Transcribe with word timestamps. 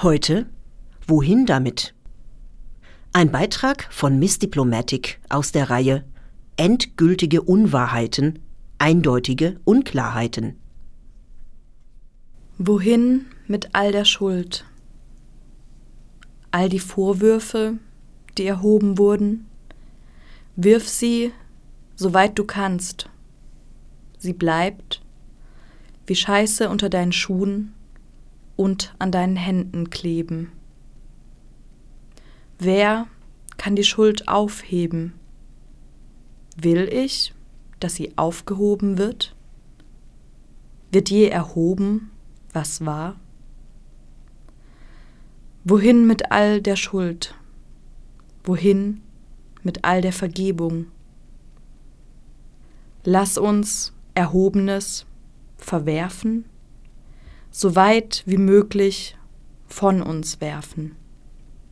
Heute 0.00 0.46
Wohin 1.08 1.44
damit? 1.44 1.92
Ein 3.12 3.32
Beitrag 3.32 3.92
von 3.92 4.20
Miss 4.20 4.38
Diplomatic 4.38 5.18
aus 5.28 5.50
der 5.50 5.70
Reihe 5.70 6.04
Endgültige 6.56 7.42
Unwahrheiten, 7.42 8.38
eindeutige 8.78 9.58
Unklarheiten. 9.64 10.56
Wohin 12.58 13.26
mit 13.48 13.70
all 13.74 13.90
der 13.90 14.04
Schuld? 14.04 14.64
All 16.52 16.68
die 16.68 16.78
Vorwürfe, 16.78 17.78
die 18.36 18.46
erhoben 18.46 18.98
wurden, 18.98 19.48
wirf 20.54 20.88
sie, 20.88 21.32
soweit 21.96 22.38
du 22.38 22.44
kannst. 22.44 23.10
Sie 24.16 24.32
bleibt, 24.32 25.02
wie 26.06 26.14
Scheiße 26.14 26.68
unter 26.68 26.88
deinen 26.88 27.10
Schuhen 27.10 27.74
und 28.58 28.92
an 28.98 29.12
deinen 29.12 29.36
Händen 29.36 29.88
kleben. 29.88 30.50
Wer 32.58 33.06
kann 33.56 33.76
die 33.76 33.84
Schuld 33.84 34.26
aufheben? 34.26 35.14
Will 36.60 36.88
ich, 36.92 37.32
dass 37.78 37.94
sie 37.94 38.18
aufgehoben 38.18 38.98
wird? 38.98 39.36
Wird 40.90 41.08
je 41.08 41.28
erhoben, 41.28 42.10
was 42.52 42.84
war? 42.84 43.14
Wohin 45.62 46.04
mit 46.06 46.32
all 46.32 46.60
der 46.60 46.76
Schuld? 46.76 47.36
Wohin 48.42 49.02
mit 49.62 49.84
all 49.84 50.00
der 50.00 50.12
Vergebung? 50.12 50.86
Lass 53.04 53.38
uns 53.38 53.92
Erhobenes 54.16 55.06
verwerfen, 55.58 56.44
so 57.58 57.74
weit 57.74 58.22
wie 58.24 58.36
möglich 58.36 59.16
von 59.66 60.00
uns 60.00 60.40
werfen. 60.40 60.94